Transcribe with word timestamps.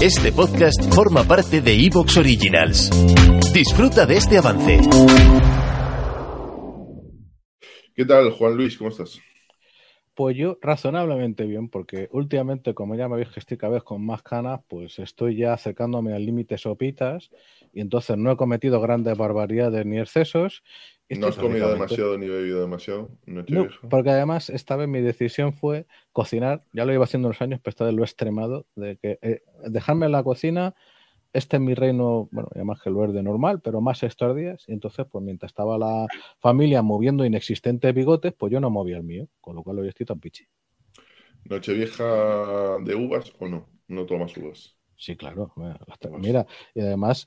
este 0.00 0.32
podcast 0.32 0.94
forma 0.94 1.24
parte 1.24 1.60
de 1.60 1.74
Evox 1.74 2.16
Originals. 2.16 2.90
Disfruta 3.52 4.06
de 4.06 4.16
este 4.16 4.38
avance. 4.38 4.80
¿Qué 7.94 8.04
tal, 8.04 8.30
Juan 8.32 8.54
Luis? 8.54 8.78
¿Cómo 8.78 8.90
estás? 8.90 9.20
Pues 10.20 10.36
yo 10.36 10.58
razonablemente 10.60 11.46
bien, 11.46 11.70
porque 11.70 12.10
últimamente, 12.12 12.74
como 12.74 12.94
ya 12.94 13.08
me 13.08 13.16
veis 13.16 13.30
que 13.30 13.40
estoy 13.40 13.56
cada 13.56 13.72
vez 13.72 13.84
con 13.84 14.04
más 14.04 14.22
canas, 14.22 14.60
pues 14.68 14.98
estoy 14.98 15.34
ya 15.34 15.54
acercándome 15.54 16.12
al 16.12 16.26
límite 16.26 16.58
sopitas 16.58 17.30
y 17.72 17.80
entonces 17.80 18.18
no 18.18 18.30
he 18.30 18.36
cometido 18.36 18.82
grandes 18.82 19.16
barbaridades 19.16 19.86
ni 19.86 19.98
excesos 19.98 20.62
no 21.08 21.28
has 21.28 21.36
comido 21.36 21.72
demasiado 21.72 22.18
ni 22.18 22.28
bebido 22.28 22.60
demasiado. 22.60 23.08
No, 23.24 23.66
porque 23.88 24.10
además 24.10 24.50
esta 24.50 24.76
vez 24.76 24.88
mi 24.88 25.00
decisión 25.00 25.54
fue 25.54 25.86
cocinar. 26.12 26.64
Ya 26.72 26.84
lo 26.84 26.92
iba 26.92 27.04
haciendo 27.04 27.28
unos 27.28 27.40
años, 27.40 27.60
pero 27.62 27.70
esta 27.70 27.86
vez 27.86 27.94
lo 27.94 28.02
he 28.02 28.04
extremado. 28.04 28.66
De 28.76 28.96
que 28.96 29.18
eh, 29.22 29.42
dejarme 29.66 30.06
en 30.06 30.12
la 30.12 30.22
cocina, 30.22 30.74
este 31.32 31.56
es 31.56 31.62
mi 31.62 31.74
reino, 31.74 32.28
bueno, 32.32 32.48
que 32.52 32.88
el 32.88 32.94
verde 32.94 33.22
normal, 33.22 33.60
pero 33.60 33.80
más 33.80 34.02
estos 34.02 34.36
días. 34.36 34.64
Y 34.68 34.72
entonces, 34.72 35.06
pues 35.10 35.24
mientras 35.24 35.50
estaba 35.50 35.78
la 35.78 36.06
familia 36.38 36.82
moviendo 36.82 37.24
inexistentes 37.24 37.94
bigotes, 37.94 38.32
pues 38.32 38.52
yo 38.52 38.60
no 38.60 38.70
movía 38.70 38.96
el 38.96 39.04
mío. 39.04 39.28
Con 39.40 39.56
lo 39.56 39.62
cual 39.62 39.78
hoy 39.78 39.88
estoy 39.88 40.06
tan 40.06 40.20
pichi. 40.20 40.44
¿Nochevieja 41.44 42.78
de 42.84 42.94
uvas 42.94 43.32
o 43.38 43.48
no? 43.48 43.68
No 43.88 44.06
tomas 44.06 44.36
uvas. 44.36 44.76
Sí, 44.96 45.16
claro. 45.16 45.52
Mira, 46.18 46.46
y 46.74 46.80
además 46.80 47.26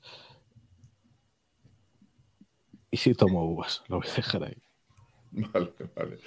y 2.94 2.96
si 2.96 3.12
tomo 3.12 3.44
uvas, 3.44 3.82
lo 3.88 3.96
voy 3.98 4.06
a 4.08 4.14
dejar 4.14 4.44
ahí. 4.44 4.62
Vale, 5.32 5.72
vale. 5.96 6.18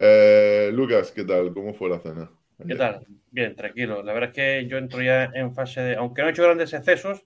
Eh, 0.00 0.70
Lucas, 0.70 1.12
¿qué 1.12 1.24
tal? 1.24 1.54
¿Cómo 1.54 1.72
fue 1.72 1.88
la 1.88 1.98
cena? 1.98 2.30
¿Qué 2.66 2.74
tal? 2.74 3.06
Bien, 3.30 3.54
tranquilo. 3.54 4.02
La 4.02 4.12
verdad 4.12 4.30
es 4.30 4.34
que 4.34 4.66
yo 4.66 4.76
entro 4.78 5.02
ya 5.02 5.30
en 5.34 5.54
fase 5.54 5.80
de. 5.80 5.96
Aunque 5.96 6.22
no 6.22 6.28
he 6.28 6.30
hecho 6.32 6.42
grandes 6.42 6.72
excesos, 6.72 7.24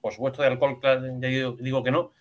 por 0.00 0.12
supuesto 0.12 0.42
de 0.42 0.48
alcohol, 0.48 0.78
ya 0.82 0.96
digo, 0.96 1.82
que 1.82 1.90
no, 1.90 2.12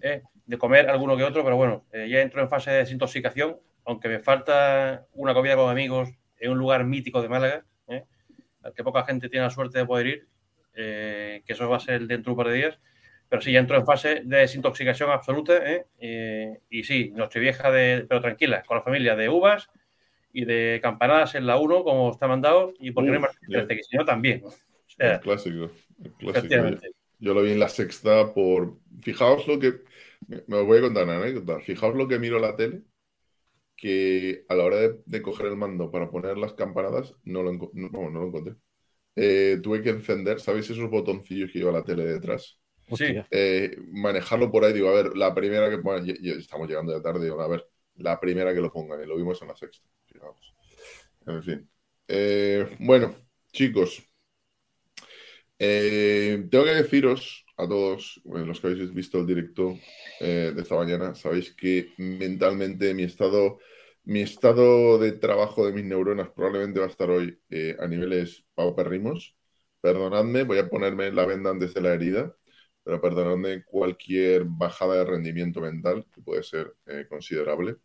eh, 0.00 0.22
de 0.46 0.58
comer 0.58 0.88
alguno 0.88 1.16
que 1.16 1.24
otro, 1.24 1.44
pero 1.44 1.56
bueno, 1.56 1.84
eh, 1.92 2.08
ya 2.08 2.20
entro 2.20 2.40
en 2.40 2.48
fase 2.48 2.70
de 2.70 2.78
desintoxicación, 2.78 3.58
aunque 3.84 4.08
me 4.08 4.20
falta 4.20 5.06
una 5.14 5.34
comida 5.34 5.56
con 5.56 5.70
amigos 5.70 6.10
en 6.38 6.50
un 6.50 6.58
lugar 6.58 6.84
mítico 6.84 7.22
de 7.22 7.28
Málaga, 7.28 7.64
al 8.62 8.74
que 8.74 8.84
poca 8.84 9.04
gente 9.04 9.28
tiene 9.28 9.44
la 9.44 9.50
suerte 9.50 9.78
de 9.78 9.86
poder 9.86 10.06
ir, 10.06 10.28
que 10.72 11.42
eso 11.46 11.68
va 11.68 11.76
a 11.76 11.80
ser 11.80 12.06
dentro 12.06 12.30
de 12.30 12.32
un 12.32 12.36
par 12.36 12.48
de 12.48 12.54
días 12.54 12.78
pero 13.28 13.40
sí, 13.40 13.50
ya 13.50 13.60
entró 13.60 13.78
en 13.78 13.86
fase 13.86 14.20
de 14.24 14.36
desintoxicación 14.36 15.10
absoluta. 15.10 15.54
¿eh? 15.64 16.60
y 16.68 16.84
sí, 16.84 17.12
Nochevieja, 17.14 17.70
de, 17.70 18.04
pero 18.06 18.20
tranquila, 18.20 18.62
con 18.62 18.76
la 18.76 18.82
familia 18.82 19.16
de 19.16 19.30
uvas 19.30 19.70
y 20.32 20.44
de 20.44 20.80
campanadas 20.82 21.34
en 21.34 21.46
la 21.46 21.58
1, 21.58 21.84
como 21.84 22.10
está 22.10 22.26
mandado, 22.26 22.72
y 22.78 22.90
porque 22.90 23.10
no 23.10 23.14
hay 23.16 23.20
más 23.20 23.36
que 23.38 23.82
si 23.82 23.96
no 23.96 24.04
también. 24.04 24.42
el 24.98 25.20
clásico. 25.20 25.70
Yo, 27.18 27.34
lo 27.34 27.42
vi 27.42 27.52
en 27.52 27.60
la 27.60 27.68
sexta 27.68 28.32
por. 28.32 28.78
Fijaos 29.00 29.46
lo 29.46 29.58
que. 29.58 29.80
Me 30.46 30.62
voy 30.62 30.78
a 30.78 30.82
contar 30.82 31.04
una 31.04 31.18
anécdota. 31.18 31.60
Fijaos 31.60 31.94
lo 31.94 32.08
que 32.08 32.18
miro 32.18 32.38
la 32.38 32.56
tele, 32.56 32.82
que 33.76 34.44
a 34.48 34.54
la 34.54 34.64
hora 34.64 34.76
de, 35.04 35.22
coger 35.22 35.46
el 35.46 35.56
mando 35.56 35.90
para 35.90 36.10
poner 36.10 36.38
las 36.38 36.54
campanadas, 36.54 37.14
no 37.24 37.42
lo, 37.42 37.52
no, 37.72 38.10
lo 38.10 38.26
encontré. 38.26 38.54
Eh, 39.14 39.58
tuve 39.62 39.82
que 39.82 39.90
encender, 39.90 40.40
¿sabéis 40.40 40.70
esos 40.70 40.88
botoncillos 40.88 41.50
que 41.52 41.58
lleva 41.58 41.72
la 41.72 41.84
tele 41.84 42.04
detrás? 42.04 42.58
Sí. 42.96 43.06
Eh, 43.30 43.76
manejarlo 43.90 44.50
por 44.50 44.64
ahí, 44.64 44.72
digo, 44.72 44.88
a 44.88 44.94
ver, 44.94 45.16
la 45.16 45.34
primera 45.34 45.70
que 45.70 45.78
pongan, 45.78 46.08
estamos 46.08 46.68
llegando 46.68 46.92
de 46.92 47.00
tarde, 47.00 47.24
digo, 47.24 47.40
a 47.40 47.48
ver, 47.48 47.66
la 47.96 48.18
primera 48.18 48.54
que 48.54 48.60
lo 48.60 48.72
pongan, 48.72 49.02
y 49.02 49.06
lo 49.06 49.16
vimos 49.16 49.40
en 49.42 49.48
la 49.48 49.56
sexta, 49.56 49.86
En 51.26 51.42
fin. 51.42 51.70
Eh, 52.08 52.76
bueno, 52.80 53.14
chicos, 53.52 54.02
eh, 55.58 56.46
tengo 56.50 56.64
que 56.64 56.74
deciros 56.74 57.44
a 57.56 57.68
todos, 57.68 58.20
los 58.24 58.60
que 58.60 58.66
habéis 58.66 58.92
visto 58.92 59.18
el 59.18 59.26
directo 59.26 59.78
de 60.18 60.60
esta 60.60 60.74
mañana, 60.74 61.14
sabéis 61.14 61.54
que 61.54 61.92
mentalmente 61.98 62.94
mi 62.94 63.04
estado, 63.04 63.58
mi 64.04 64.20
estado 64.20 64.98
de 64.98 65.12
trabajo 65.12 65.66
de 65.66 65.72
mis 65.72 65.84
neuronas 65.84 66.30
probablemente 66.30 66.80
va 66.80 66.86
a 66.86 66.88
estar 66.88 67.10
hoy 67.10 67.38
a 67.78 67.86
niveles 67.86 68.44
pauperrimos. 68.54 69.36
Perdonadme, 69.80 70.44
voy 70.44 70.58
a 70.58 70.68
ponerme 70.68 71.12
la 71.12 71.26
venda 71.26 71.50
antes 71.50 71.74
de 71.74 71.80
la 71.80 71.94
herida 71.94 72.36
pero 72.84 73.00
perdonadme 73.00 73.64
cualquier 73.64 74.44
bajada 74.44 74.96
de 74.96 75.04
rendimiento 75.04 75.60
mental, 75.60 76.06
que 76.12 76.20
puede 76.20 76.42
ser 76.42 76.74
eh, 76.86 77.06
considerable. 77.08 77.76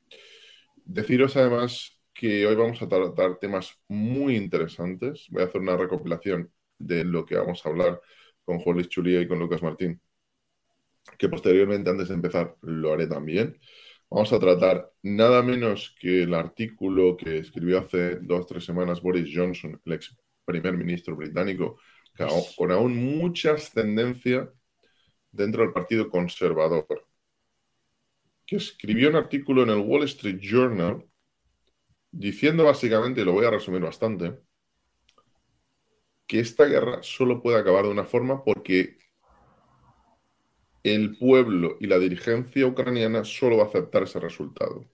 Deciros 0.75 1.35
además 1.37 1.99
que 2.13 2.47
hoy 2.47 2.55
vamos 2.55 2.81
a 2.81 2.87
tratar 2.87 3.37
temas 3.37 3.77
muy 3.87 4.35
interesantes. 4.35 5.27
Voy 5.29 5.43
a 5.43 5.45
hacer 5.45 5.61
una 5.61 5.77
recopilación 5.77 6.51
de 6.79 7.03
lo 7.03 7.25
que 7.25 7.35
vamos 7.35 7.63
a 7.65 7.69
hablar 7.69 8.01
con 8.43 8.59
Juan 8.59 8.75
Luis 8.75 8.89
Chulía 8.89 9.21
y 9.21 9.27
con 9.27 9.39
Lucas 9.39 9.61
Martín, 9.61 10.01
que 11.17 11.29
posteriormente, 11.29 11.89
antes 11.89 12.07
de 12.07 12.15
empezar, 12.15 12.55
lo 12.61 12.93
haré 12.93 13.07
también. 13.07 13.59
Vamos 14.09 14.31
a 14.31 14.39
tratar 14.39 14.89
nada 15.03 15.43
menos 15.43 15.95
que 15.99 16.23
el 16.23 16.33
artículo 16.33 17.17
que 17.17 17.39
escribió 17.39 17.79
hace 17.79 18.15
dos 18.21 18.41
o 18.41 18.45
tres 18.45 18.63
semanas 18.65 19.01
Boris 19.01 19.29
Johnson, 19.33 19.79
el 19.85 19.93
ex 19.93 20.15
primer 20.45 20.77
ministro 20.77 21.15
británico, 21.15 21.77
con 22.55 22.71
aún 22.71 22.95
mucha 22.95 23.51
ascendencia 23.53 24.49
dentro 25.37 25.63
del 25.63 25.71
Partido 25.71 26.09
Conservador, 26.09 27.07
que 28.45 28.57
escribió 28.57 29.09
un 29.09 29.15
artículo 29.15 29.63
en 29.63 29.69
el 29.69 29.79
Wall 29.79 30.03
Street 30.03 30.39
Journal 30.41 31.05
diciendo 32.11 32.63
básicamente, 32.63 33.21
y 33.21 33.25
lo 33.25 33.33
voy 33.33 33.45
a 33.45 33.51
resumir 33.51 33.81
bastante, 33.81 34.39
que 36.25 36.39
esta 36.39 36.65
guerra 36.65 37.03
solo 37.03 37.41
puede 37.41 37.59
acabar 37.59 37.85
de 37.85 37.91
una 37.91 38.03
forma 38.03 38.43
porque 38.43 38.97
el 40.83 41.17
pueblo 41.17 41.77
y 41.79 41.87
la 41.87 41.99
dirigencia 41.99 42.65
ucraniana 42.65 43.23
solo 43.23 43.57
va 43.57 43.63
a 43.63 43.67
aceptar 43.67 44.03
ese 44.03 44.19
resultado. 44.19 44.85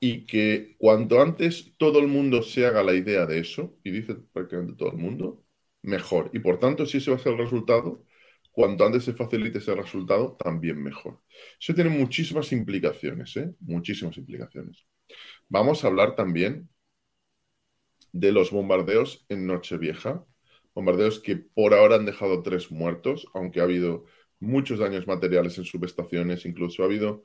Y 0.00 0.26
que 0.26 0.76
cuanto 0.78 1.22
antes 1.22 1.74
todo 1.78 1.98
el 1.98 2.08
mundo 2.08 2.42
se 2.42 2.66
haga 2.66 2.82
la 2.82 2.94
idea 2.94 3.24
de 3.26 3.38
eso, 3.38 3.76
y 3.82 3.90
dice 3.90 4.16
prácticamente 4.32 4.74
todo 4.76 4.90
el 4.90 4.98
mundo, 4.98 5.44
mejor. 5.82 6.30
Y 6.34 6.40
por 6.40 6.58
tanto, 6.58 6.84
si 6.86 6.98
ese 6.98 7.10
va 7.10 7.16
a 7.16 7.20
ser 7.20 7.32
el 7.32 7.38
resultado, 7.38 8.04
cuanto 8.54 8.86
antes 8.86 9.04
se 9.04 9.14
facilite 9.14 9.58
ese 9.58 9.74
resultado, 9.74 10.36
también 10.36 10.80
mejor. 10.80 11.20
Eso 11.60 11.74
tiene 11.74 11.90
muchísimas 11.90 12.52
implicaciones, 12.52 13.36
¿eh? 13.36 13.52
Muchísimas 13.60 14.16
implicaciones. 14.16 14.86
Vamos 15.48 15.84
a 15.84 15.88
hablar 15.88 16.14
también 16.14 16.68
de 18.12 18.30
los 18.30 18.52
bombardeos 18.52 19.26
en 19.28 19.46
Nochevieja. 19.48 20.24
Bombardeos 20.72 21.18
que 21.18 21.34
por 21.36 21.74
ahora 21.74 21.96
han 21.96 22.06
dejado 22.06 22.42
tres 22.42 22.70
muertos, 22.70 23.26
aunque 23.34 23.58
ha 23.58 23.64
habido 23.64 24.04
muchos 24.38 24.78
daños 24.78 25.08
materiales 25.08 25.58
en 25.58 25.64
subestaciones, 25.64 26.46
incluso 26.46 26.82
ha 26.82 26.86
habido 26.86 27.24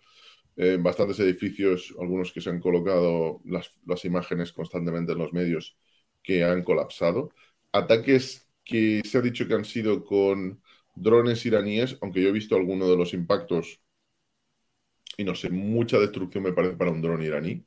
eh, 0.55 0.77
bastantes 0.81 1.19
edificios, 1.19 1.93
algunos 1.99 2.33
que 2.33 2.41
se 2.41 2.49
han 2.49 2.59
colocado 2.59 3.39
las, 3.45 3.71
las 3.85 4.03
imágenes 4.03 4.51
constantemente 4.51 5.11
en 5.11 5.19
los 5.19 5.31
medios 5.31 5.77
que 6.23 6.43
han 6.43 6.63
colapsado. 6.63 7.29
Ataques 7.71 8.49
que 8.63 9.01
se 9.05 9.19
ha 9.19 9.21
dicho 9.21 9.47
que 9.47 9.53
han 9.53 9.65
sido 9.65 10.03
con 10.03 10.61
drones 11.01 11.45
iraníes, 11.45 11.97
aunque 12.01 12.21
yo 12.21 12.29
he 12.29 12.31
visto 12.33 12.55
alguno 12.55 12.89
de 12.89 12.97
los 12.97 13.13
impactos 13.13 13.81
y 15.17 15.23
no 15.23 15.35
sé, 15.35 15.49
mucha 15.49 15.99
destrucción 15.99 16.43
me 16.43 16.53
parece 16.53 16.75
para 16.77 16.91
un 16.91 17.01
dron 17.01 17.21
iraní. 17.21 17.65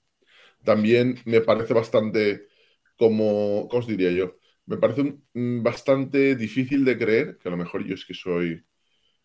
También 0.65 1.19
me 1.27 1.41
parece 1.43 1.75
bastante 1.75 2.49
como, 2.99 3.69
¿cómo 3.71 3.81
os 3.81 3.87
diría 3.87 4.13
yo? 4.13 4.37
Me 4.67 4.79
parece 4.79 5.17
bastante 5.35 6.37
difícil 6.37 6.85
de 6.85 6.99
creer, 6.99 7.39
que 7.39 7.49
a 7.49 7.53
lo 7.53 7.59
mejor 7.59 7.85
yo 7.87 7.95
es 7.95 8.05
que 8.07 8.15
soy, 8.15 8.65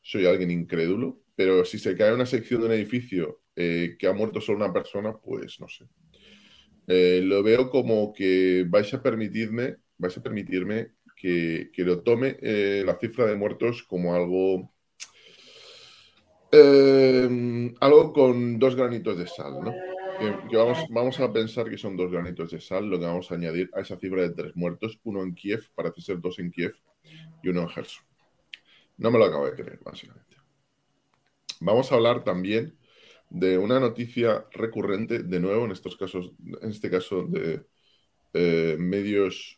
soy 0.02 0.26
alguien 0.28 0.52
incrédulo, 0.52 1.22
pero 1.36 1.66
si 1.66 1.80
se 1.80 1.96
cae 1.98 2.14
una 2.14 2.26
sección 2.26 2.62
de 2.62 2.68
un 2.68 2.74
edificio 2.74 3.42
eh, 3.56 3.98
que 4.00 4.08
ha 4.08 4.14
muerto 4.14 4.42
solo 4.42 4.60
una 4.66 4.74
persona, 4.74 5.18
pues 5.18 5.60
no 5.60 5.68
sé. 5.70 5.86
Eh, 6.88 7.22
lo 7.24 7.44
veo 7.44 7.70
como 7.70 8.14
que 8.14 8.66
vais 8.68 8.94
a 8.94 9.02
permitirme, 9.04 9.78
vais 9.98 10.18
a 10.18 10.24
permitirme 10.24 10.94
que, 11.18 11.72
lo 11.78 12.02
tome 12.02 12.38
eh, 12.42 12.84
la 12.86 12.98
cifra 12.98 13.26
de 13.26 13.36
muertos 13.36 13.84
como 13.84 14.14
algo, 14.14 14.72
eh, 16.52 17.74
algo 17.80 18.14
con 18.14 18.60
dos 18.60 18.76
granitos 18.76 19.18
de 19.18 19.28
sal, 19.28 19.60
¿no? 19.62 19.74
vamos, 20.52 20.86
vamos 20.90 21.20
a 21.20 21.32
pensar 21.32 21.70
que 21.70 21.78
son 21.78 21.96
dos 21.96 22.12
granitos 22.12 22.52
de 22.52 22.60
sal 22.60 22.90
lo 22.90 23.00
que 23.00 23.06
vamos 23.06 23.32
a 23.32 23.36
añadir 23.36 23.70
a 23.74 23.82
esa 23.82 23.98
cifra 23.98 24.22
de 24.22 24.32
tres 24.32 24.56
muertos, 24.56 25.00
uno 25.04 25.24
en 25.24 25.34
Kiev, 25.34 25.70
parece 25.76 26.02
ser 26.02 26.22
dos 26.22 26.40
en 26.40 26.52
Kiev 26.52 26.74
y 27.44 27.50
uno 27.50 27.62
en 27.62 27.70
Gerson. 27.70 28.06
No 28.98 29.12
me 29.12 29.20
lo 29.20 29.26
acabo 29.26 29.46
de 29.46 29.54
creer, 29.54 29.80
básicamente. 29.84 30.38
Vamos 31.60 31.92
a 31.92 31.96
hablar 31.96 32.24
también 32.24 32.78
de 33.30 33.58
una 33.58 33.80
noticia 33.80 34.46
recurrente, 34.52 35.20
de 35.20 35.40
nuevo, 35.40 35.66
en 35.66 35.72
estos 35.72 35.98
casos, 35.98 36.32
en 36.62 36.70
este 36.70 36.90
caso 36.90 37.24
de 37.24 37.66
eh, 38.34 38.76
medios 38.80 39.57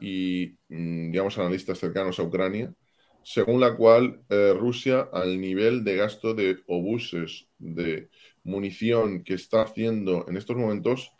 y, 0.00 0.56
mm, 0.68 1.10
digamos, 1.12 1.38
analistas 1.38 1.78
cercanos 1.78 2.18
a 2.18 2.22
Ucrania, 2.24 2.74
según 3.22 3.60
la 3.60 3.76
cual 3.76 4.22
eh, 4.30 4.54
Rusia, 4.58 5.08
al 5.12 5.40
nivel 5.40 5.84
de 5.84 5.96
gasto 5.96 6.34
de 6.34 6.58
obuses, 6.66 7.48
de 7.58 8.08
munición 8.44 9.22
que 9.24 9.34
está 9.34 9.62
haciendo 9.62 10.26
en 10.28 10.36
estos 10.36 10.56
momentos, 10.56 11.12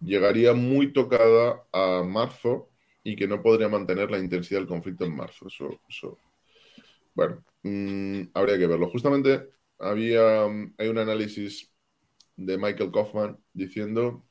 llegaría 0.00 0.54
muy 0.54 0.92
tocada 0.92 1.64
a 1.72 2.02
marzo 2.04 2.70
y 3.04 3.16
que 3.16 3.26
no 3.28 3.42
podría 3.42 3.68
mantener 3.68 4.10
la 4.10 4.18
intensidad 4.18 4.60
del 4.60 4.68
conflicto 4.68 5.04
en 5.04 5.16
marzo. 5.16 5.46
Eso, 5.48 6.18
bueno, 7.14 7.44
mm, 7.62 8.22
habría 8.34 8.58
que 8.58 8.66
verlo. 8.66 8.88
Justamente 8.90 9.48
había 9.78 10.44
hay 10.44 10.88
un 10.88 10.98
análisis 10.98 11.72
de 12.36 12.58
Michael 12.58 12.90
Kaufman 12.92 13.38
diciendo 13.52 14.24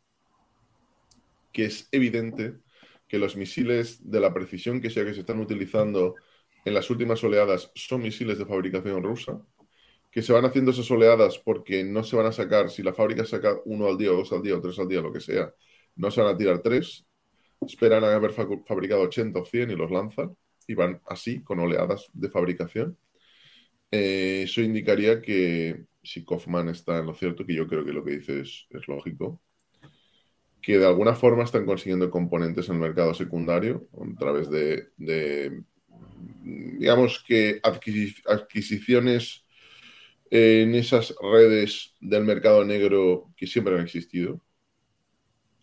que 1.51 1.65
es 1.65 1.87
evidente 1.91 2.55
que 3.09 3.19
los 3.19 3.35
misiles 3.35 4.09
de 4.09 4.21
la 4.21 4.33
precisión 4.33 4.81
que 4.81 4.89
sea 4.89 5.05
que 5.05 5.13
se 5.13 5.21
están 5.21 5.39
utilizando 5.41 6.15
en 6.65 6.73
las 6.73 6.89
últimas 6.89 7.23
oleadas 7.23 7.71
son 7.75 8.01
misiles 8.03 8.37
de 8.37 8.45
fabricación 8.45 9.03
rusa, 9.03 9.41
que 10.11 10.21
se 10.21 10.33
van 10.33 10.45
haciendo 10.45 10.71
esas 10.71 10.89
oleadas 10.91 11.39
porque 11.39 11.83
no 11.83 12.03
se 12.03 12.15
van 12.15 12.27
a 12.27 12.31
sacar, 12.31 12.69
si 12.69 12.83
la 12.83 12.93
fábrica 12.93 13.25
saca 13.25 13.57
uno 13.65 13.87
al 13.87 13.97
día 13.97 14.11
o 14.11 14.17
dos 14.17 14.31
al 14.31 14.41
día 14.43 14.57
o 14.57 14.61
tres 14.61 14.79
al 14.79 14.87
día, 14.87 15.01
lo 15.01 15.11
que 15.11 15.19
sea, 15.21 15.53
no 15.95 16.11
se 16.11 16.21
van 16.21 16.33
a 16.35 16.37
tirar 16.37 16.61
tres, 16.61 17.05
esperan 17.61 18.03
a 18.03 18.15
haber 18.15 18.31
fabricado 18.31 19.01
80 19.01 19.39
o 19.39 19.45
100 19.45 19.71
y 19.71 19.75
los 19.75 19.91
lanzan 19.91 20.35
y 20.67 20.75
van 20.75 21.01
así 21.07 21.43
con 21.43 21.59
oleadas 21.59 22.09
de 22.13 22.29
fabricación. 22.29 22.97
Eh, 23.91 24.43
eso 24.43 24.61
indicaría 24.61 25.21
que 25.21 25.85
si 26.03 26.23
Kaufman 26.25 26.69
está 26.69 26.99
en 26.99 27.07
lo 27.07 27.13
cierto, 27.13 27.45
que 27.45 27.55
yo 27.55 27.67
creo 27.67 27.83
que 27.83 27.93
lo 27.93 28.03
que 28.03 28.11
dice 28.17 28.41
es, 28.41 28.67
lógico, 28.87 29.41
que 30.61 30.77
de 30.77 30.85
alguna 30.85 31.15
forma 31.15 31.43
están 31.43 31.65
consiguiendo 31.65 32.09
componentes 32.09 32.67
en 32.69 32.75
el 32.75 32.81
mercado 32.81 33.13
secundario 33.13 33.87
a 33.93 34.19
través 34.19 34.49
de, 34.49 35.63
digamos 36.43 37.23
que 37.25 37.61
adquisiciones 37.63 39.45
en 40.29 40.75
esas 40.75 41.15
redes 41.21 41.95
del 41.99 42.23
mercado 42.23 42.63
negro 42.63 43.31
que 43.35 43.47
siempre 43.47 43.75
han 43.75 43.81
existido 43.81 44.41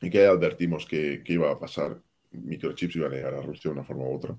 y 0.01 0.11
que 0.11 0.27
advertimos 0.27 0.87
que, 0.87 1.23
que 1.25 1.35
iba 1.35 1.51
a 1.51 1.59
pasar. 1.59 2.03
Microchips 2.33 2.97
iban 2.97 3.13
a 3.13 3.17
llegar 3.17 3.35
a 3.35 3.43
Rusia 3.43 3.71
de 3.71 3.79
una 3.79 3.85
forma 3.85 4.05
u 4.05 4.17
otra. 4.17 4.39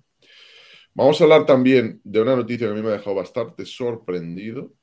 Vamos 0.94 1.20
a 1.20 1.24
hablar 1.24 1.46
también 1.46 2.02
de 2.04 2.22
una 2.22 2.36
noticia 2.36 2.68
que 2.68 2.74
a 2.74 2.76
mí 2.76 2.82
me 2.82 2.90
ha 2.90 2.94
dejado 2.94 3.16
bastante 3.16 3.66
sorprendido 3.66 4.74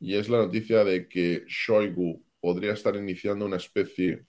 y 0.00 0.14
es 0.14 0.28
la 0.28 0.38
noticia 0.38 0.84
de 0.84 1.08
que 1.08 1.44
Shoigu 1.46 2.24
podría 2.40 2.72
estar 2.72 2.94
iniciando 2.96 3.44
una 3.44 3.56
especie 3.56 4.24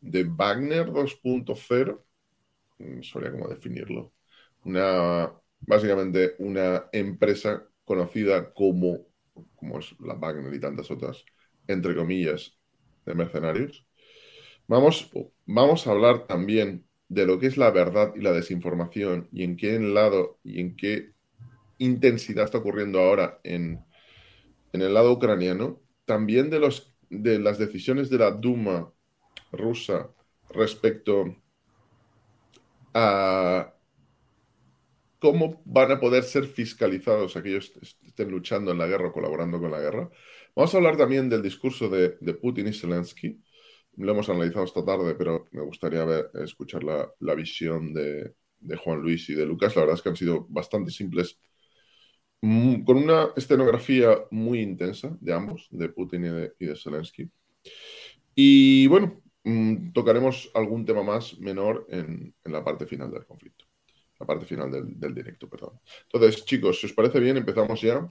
de 0.00 0.24
Wagner 0.24 0.86
2.0. 0.86 2.04
No 2.78 3.02
sabría 3.02 3.32
cómo 3.32 3.48
definirlo. 3.48 4.12
Una, 4.64 5.32
básicamente 5.60 6.34
una 6.38 6.84
empresa 6.92 7.66
conocida 7.84 8.52
como, 8.52 9.06
como 9.56 9.78
es 9.78 9.94
la 10.00 10.14
Wagner 10.14 10.52
y 10.52 10.60
tantas 10.60 10.90
otras, 10.90 11.24
entre 11.66 11.94
comillas, 11.94 12.58
de 13.06 13.14
mercenarios. 13.14 13.86
Vamos, 14.66 15.10
vamos 15.46 15.86
a 15.86 15.90
hablar 15.92 16.26
también 16.26 16.86
de 17.08 17.26
lo 17.26 17.38
que 17.38 17.46
es 17.46 17.56
la 17.56 17.70
verdad 17.70 18.12
y 18.14 18.20
la 18.20 18.32
desinformación 18.32 19.28
y 19.32 19.42
en 19.42 19.56
qué 19.56 19.78
lado 19.80 20.38
y 20.44 20.60
en 20.60 20.76
qué 20.76 21.12
intensidad 21.78 22.44
está 22.44 22.58
ocurriendo 22.58 23.00
ahora 23.00 23.40
en, 23.44 23.84
el 24.72 24.94
lado 24.94 25.12
ucraniano, 25.12 25.80
también 26.04 26.50
de, 26.50 26.60
los, 26.60 26.94
de 27.10 27.38
las 27.38 27.58
decisiones 27.58 28.10
de 28.10 28.18
la 28.18 28.30
Duma 28.30 28.92
rusa 29.52 30.10
respecto 30.50 31.36
a 32.94 33.74
cómo 35.18 35.60
van 35.64 35.92
a 35.92 36.00
poder 36.00 36.22
ser 36.22 36.46
fiscalizados 36.46 37.36
aquellos 37.36 37.70
que 37.70 37.80
estén 38.06 38.30
luchando 38.30 38.70
en 38.70 38.78
la 38.78 38.86
guerra 38.86 39.08
o 39.08 39.12
colaborando 39.12 39.60
con 39.60 39.70
la 39.70 39.80
guerra. 39.80 40.10
Vamos 40.54 40.74
a 40.74 40.78
hablar 40.78 40.96
también 40.96 41.28
del 41.28 41.42
discurso 41.42 41.88
de, 41.88 42.10
Putin 42.34 42.68
y 42.68 42.72
Zelensky, 42.72 43.40
lo 43.96 44.12
hemos 44.12 44.28
analizado 44.28 44.64
esta 44.64 44.84
tarde, 44.84 45.14
pero 45.16 45.46
me 45.50 45.62
gustaría 45.62 46.04
escuchar 46.44 46.82
la, 46.84 47.34
visión 47.34 47.92
de, 47.92 48.34
Juan 48.76 49.00
Luis 49.00 49.28
y 49.28 49.34
de 49.34 49.46
Lucas. 49.46 49.74
La 49.74 49.82
verdad 49.82 49.96
es 49.96 50.02
que 50.02 50.08
han 50.08 50.16
sido 50.16 50.46
bastante 50.48 50.90
simples, 50.92 51.38
mm, 52.40 52.84
con 52.84 52.96
una 52.96 53.30
escenografía 53.36 54.18
muy 54.30 54.60
intensa 54.60 55.16
de 55.20 55.32
ambos, 55.32 55.68
de 55.70 55.88
Putin 55.88 56.24
y 56.58 56.66
de, 56.66 56.76
Zelensky. 56.76 57.30
Y 58.34 58.86
bueno, 58.86 59.20
mm, 59.44 59.92
tocaremos 59.92 60.50
algún 60.54 60.84
tema 60.84 61.02
más 61.02 61.38
menor 61.38 61.86
en, 61.90 62.34
la 62.44 62.64
parte 62.64 62.86
final 62.86 63.10
del 63.10 63.26
conflicto, 63.26 63.64
la 64.18 64.26
parte 64.26 64.46
final 64.46 64.70
del, 64.70 65.14
directo, 65.14 65.48
perdón. 65.48 65.80
Entonces, 66.12 66.44
chicos, 66.44 66.80
si 66.80 66.86
os 66.86 66.92
parece 66.92 67.20
bien, 67.20 67.36
empezamos 67.36 67.80
ya. 67.80 68.08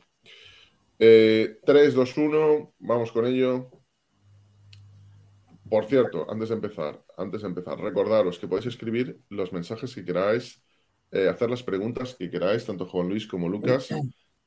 3, 0.97 1.59
2, 1.65 2.17
1, 2.17 2.73
vamos 2.79 3.11
con 3.11 3.25
ello. 3.25 3.69
Por 5.69 5.85
cierto, 5.85 6.29
antes 6.29 6.49
de 6.49 6.55
empezar, 6.55 7.03
antes 7.17 7.41
de 7.41 7.47
empezar, 7.47 7.79
recordaros 7.79 8.39
que 8.39 8.47
podéis 8.47 8.67
escribir 8.67 9.19
los 9.29 9.51
mensajes 9.51 9.93
que 9.93 10.05
queráis, 10.05 10.63
eh, 11.11 11.27
hacer 11.27 11.49
las 11.49 11.63
preguntas 11.63 12.15
que 12.15 12.29
queráis, 12.29 12.65
tanto 12.65 12.85
Juan 12.85 13.09
Luis 13.09 13.27
como 13.27 13.49
Lucas. 13.49 13.89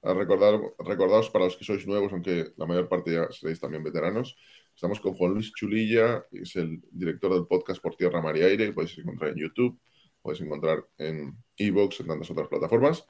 A 0.03 0.15
recordar, 0.15 0.59
recordaos 0.79 1.29
para 1.29 1.45
los 1.45 1.57
que 1.57 1.65
sois 1.65 1.87
nuevos, 1.87 2.11
aunque 2.13 2.53
la 2.57 2.65
mayor 2.65 2.89
parte 2.89 3.13
ya 3.13 3.31
seréis 3.31 3.61
también 3.61 3.85
veteranos. 3.85 4.35
Estamos 4.81 5.01
con 5.01 5.13
Juan 5.13 5.35
Luis 5.35 5.53
Chulilla, 5.53 6.25
que 6.31 6.39
es 6.39 6.57
el 6.57 6.81
director 6.91 7.35
del 7.35 7.47
podcast 7.47 7.83
Por 7.83 7.97
Tierra, 7.97 8.23
Mar 8.23 8.35
y 8.39 8.41
Aire, 8.41 8.73
podéis 8.73 8.97
encontrar 8.97 9.33
en 9.33 9.37
YouTube, 9.37 9.79
podéis 10.23 10.41
encontrar 10.41 10.87
en 10.97 11.37
Evox, 11.59 12.01
en 12.01 12.07
tantas 12.07 12.31
otras 12.31 12.49
plataformas. 12.49 13.05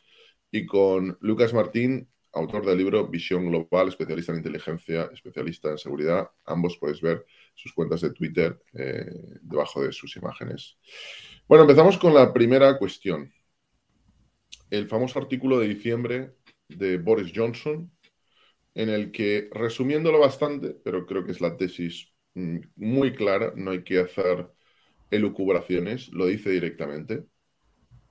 Y 0.51 0.67
con 0.67 1.17
Lucas 1.21 1.55
Martín, 1.55 2.09
autor 2.33 2.67
del 2.67 2.77
libro 2.77 3.07
Visión 3.07 3.47
Global, 3.47 3.87
especialista 3.87 4.33
en 4.33 4.39
inteligencia, 4.39 5.09
especialista 5.15 5.71
en 5.71 5.79
seguridad. 5.79 6.29
Ambos 6.45 6.77
podéis 6.77 7.01
ver 7.01 7.25
sus 7.55 7.73
cuentas 7.73 8.01
de 8.01 8.11
Twitter 8.15 8.61
eh, 8.73 9.39
debajo 9.41 9.81
de 9.81 9.93
sus 9.93 10.17
imágenes. 10.17 10.77
Bueno, 11.47 11.63
empezamos 11.63 11.97
con 11.99 12.13
la 12.13 12.33
primera 12.33 12.77
cuestión. 12.79 13.33
El 14.71 14.89
famoso 14.89 15.21
artículo 15.21 15.61
de 15.61 15.69
diciembre 15.69 16.35
de 16.67 16.99
Boris 16.99 17.31
Johnson, 17.33 17.93
en 18.75 18.89
el 18.89 19.13
que, 19.13 19.49
resumiéndolo 19.53 20.19
bastante, 20.19 20.71
pero 20.85 21.07
creo 21.07 21.25
que 21.25 21.33
es 21.33 21.41
la 21.41 21.57
tesis 21.57 22.13
mm, 22.35 22.59
muy 22.77 23.13
clara, 23.13 23.53
no 23.57 23.73
hay 23.73 23.85
que 23.85 24.01
hacer 24.01 24.49
elucubraciones, 25.11 26.09
lo 26.13 26.27
dice 26.27 26.51
directamente. 26.51 27.25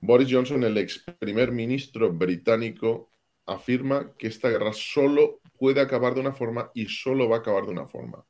Boris 0.00 0.28
Johnson, 0.30 0.64
el 0.64 0.78
ex 0.78 1.04
primer 1.18 1.52
ministro 1.52 2.12
británico, 2.12 3.10
afirma 3.46 4.14
que 4.16 4.28
esta 4.28 4.48
guerra 4.48 4.72
solo 4.72 5.40
puede 5.58 5.80
acabar 5.80 6.14
de 6.14 6.20
una 6.20 6.32
forma 6.32 6.70
y 6.74 6.86
solo 6.86 7.28
va 7.28 7.36
a 7.36 7.38
acabar 7.40 7.64
de 7.64 7.72
una 7.72 7.86
forma. 7.86 8.24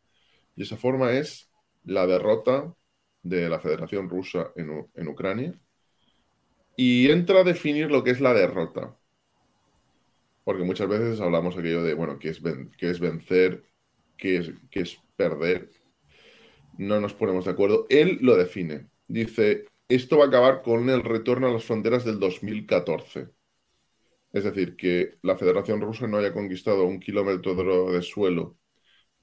Y 0.57 0.63
esa 0.63 0.77
forma 0.77 1.13
es 1.13 1.51
la 1.85 2.07
derrota 2.07 2.75
de 3.23 3.49
la 3.49 3.61
Federación 3.61 4.09
Rusa 4.09 4.53
en, 4.57 5.09
Ucrania. 5.09 5.59
Y 6.77 7.11
entra 7.11 7.41
a 7.41 7.45
definir 7.45 7.91
lo 7.91 8.03
que 8.03 8.11
es 8.11 8.21
la 8.21 8.35
derrota. 8.35 8.97
Porque 10.45 10.65
muchas 10.65 10.89
veces 10.89 11.21
hablamos 11.21 11.57
aquello 11.57 11.83
de, 11.83 11.95
bueno, 11.95 12.19
¿qué 12.19 12.31
es, 12.31 12.41
qué 12.79 12.91
es 12.91 13.01
vencer? 13.01 13.65
¿Qué 14.17 14.37
es, 14.37 14.53
qué 14.71 14.81
es 14.81 14.99
perder? 15.17 15.71
No 16.79 17.01
nos 17.01 17.15
ponemos 17.15 17.45
de 17.45 17.51
acuerdo. 17.53 17.87
Él 17.91 18.19
lo 18.21 18.37
define. 18.37 18.89
Dice, 19.07 19.67
esto 19.89 20.19
va 20.19 20.25
a 20.25 20.29
acabar 20.29 20.63
con 20.63 20.89
el 20.89 21.03
retorno 21.03 21.49
a 21.49 21.53
las 21.53 21.65
fronteras 21.65 22.05
del 22.05 22.19
2014. 22.19 23.29
Es 24.33 24.45
decir, 24.45 24.77
que 24.77 25.19
la 25.23 25.37
Federación 25.37 25.81
Rusa 25.81 26.07
no 26.07 26.19
haya 26.19 26.33
conquistado 26.33 26.85
un 26.85 27.01
kilómetro 27.01 27.91
de 27.91 28.03
suelo 28.03 28.57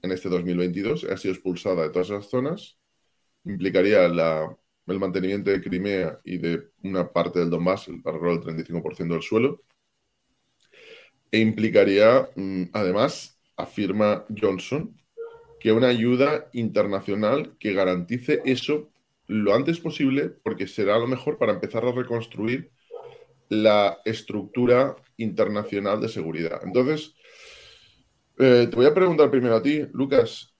en 0.01 0.11
este 0.11 0.29
2022, 0.29 1.05
ha 1.05 1.17
sido 1.17 1.33
expulsada 1.33 1.83
de 1.83 1.89
todas 1.89 2.09
esas 2.09 2.29
zonas, 2.29 2.77
implicaría 3.45 4.05
el 4.05 4.99
mantenimiento 4.99 5.49
de 5.49 5.61
Crimea 5.61 6.19
y 6.23 6.37
de 6.37 6.69
una 6.83 7.11
parte 7.11 7.39
del 7.39 7.49
Donbass, 7.49 7.87
alrededor 7.87 8.43
del 8.43 8.65
35% 8.65 9.13
del 9.13 9.21
suelo, 9.21 9.63
e 11.31 11.39
implicaría, 11.39 12.29
mm, 12.35 12.69
además, 12.73 13.39
afirma 13.55 14.25
Johnson, 14.39 14.95
que 15.59 15.71
una 15.71 15.87
ayuda 15.87 16.49
internacional 16.53 17.55
que 17.59 17.73
garantice 17.73 18.41
eso 18.45 18.89
lo 19.27 19.53
antes 19.53 19.79
posible, 19.79 20.29
porque 20.29 20.67
será 20.67 20.97
lo 20.97 21.07
mejor 21.07 21.37
para 21.37 21.53
empezar 21.53 21.85
a 21.85 21.91
reconstruir 21.91 22.71
la 23.49 23.99
estructura 24.05 24.95
internacional 25.17 25.99
de 25.99 26.09
seguridad. 26.09 26.61
Entonces, 26.63 27.15
eh, 28.39 28.67
te 28.69 28.75
voy 28.75 28.85
a 28.85 28.93
preguntar 28.93 29.31
primero 29.31 29.55
a 29.55 29.63
ti, 29.63 29.81
Lucas. 29.93 30.53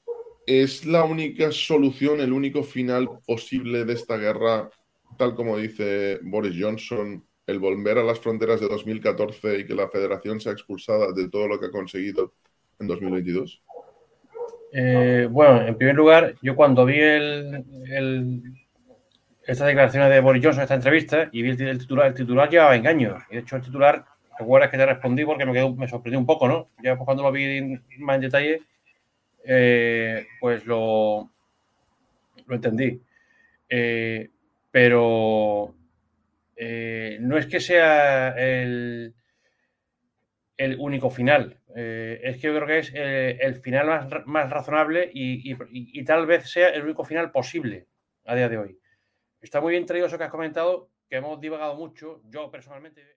¿Es 0.45 0.85
la 0.85 1.03
única 1.03 1.51
solución, 1.51 2.21
el 2.21 2.31
único 2.31 2.63
final 2.63 3.09
posible 3.25 3.83
de 3.85 3.93
esta 3.93 4.17
guerra, 4.17 4.69
tal 5.17 5.35
como 5.35 5.57
dice 5.57 6.19
Boris 6.23 6.55
Johnson, 6.57 7.26
el 7.47 7.59
volver 7.59 7.97
a 7.97 8.03
las 8.03 8.19
fronteras 8.19 8.59
de 8.59 8.67
2014 8.67 9.59
y 9.59 9.65
que 9.65 9.73
la 9.73 9.89
federación 9.89 10.39
sea 10.39 10.51
expulsada 10.51 11.13
de 11.13 11.29
todo 11.29 11.47
lo 11.47 11.59
que 11.59 11.67
ha 11.67 11.71
conseguido 11.71 12.33
en 12.79 12.87
2022? 12.87 13.63
Eh, 14.73 15.27
bueno, 15.31 15.65
en 15.65 15.77
primer 15.77 15.95
lugar, 15.95 16.35
yo 16.41 16.55
cuando 16.55 16.85
vi 16.85 16.99
el, 16.99 17.63
el, 17.89 18.41
estas 19.47 19.67
declaraciones 19.67 20.09
de 20.09 20.19
Boris 20.19 20.43
Johnson, 20.43 20.63
esta 20.63 20.75
entrevista, 20.75 21.29
y 21.31 21.41
vi 21.41 21.51
el, 21.51 21.79
titular, 21.79 22.07
el 22.07 22.13
titular 22.13 22.49
llevaba 22.49 22.75
engaños. 22.75 23.23
Y 23.29 23.35
de 23.35 23.39
hecho, 23.41 23.55
el 23.55 23.61
titular, 23.61 24.05
recuerdas 24.37 24.69
que 24.69 24.77
te 24.77 24.85
respondí 24.85 25.23
porque 25.23 25.45
me, 25.45 25.53
quedó, 25.53 25.73
me 25.73 25.87
sorprendió 25.87 26.19
un 26.19 26.25
poco, 26.25 26.49
¿no? 26.49 26.69
Ya 26.83 26.97
pues, 26.97 27.05
cuando 27.05 27.23
lo 27.23 27.31
vi 27.31 27.79
más 27.99 28.15
en 28.15 28.21
detalle, 28.21 28.61
eh, 29.45 30.27
pues 30.41 30.65
lo, 30.65 31.29
entendí. 32.49 33.01
Eh, 33.69 34.29
pero 34.69 35.73
eh, 36.57 37.17
no 37.21 37.37
es 37.37 37.45
que 37.45 37.59
sea 37.59 38.29
el, 38.29 39.13
el 40.57 40.75
único 40.79 41.09
final. 41.09 41.59
Eh, 41.75 42.19
es 42.23 42.37
que 42.37 42.47
yo 42.47 42.55
creo 42.55 42.67
que 42.67 42.79
es 42.79 42.91
eh, 42.95 43.37
el 43.41 43.55
final 43.55 43.87
más, 43.87 44.25
más 44.25 44.49
razonable 44.49 45.09
y, 45.13 45.51
y, 45.51 45.57
y, 45.71 46.03
tal 46.03 46.25
vez 46.25 46.49
sea 46.49 46.69
el 46.69 46.83
único 46.83 47.03
final 47.03 47.31
posible 47.31 47.87
a 48.25 48.35
día 48.35 48.49
de 48.49 48.57
hoy. 48.57 48.79
Está 49.39 49.61
muy 49.61 49.71
bien 49.71 49.85
traído 49.85 50.07
eso 50.07 50.17
que 50.17 50.23
has 50.23 50.31
comentado, 50.31 50.89
que 51.07 51.17
hemos 51.17 51.39
divagado 51.39 51.75
mucho. 51.75 52.21
Yo 52.25 52.49
personalmente. 52.49 53.16